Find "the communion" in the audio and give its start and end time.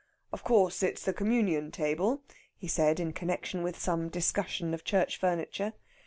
1.05-1.69